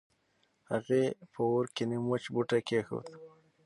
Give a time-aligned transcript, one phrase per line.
[0.71, 1.03] هغې
[1.33, 3.07] په اور کې نيم وچ بوټی کېښود.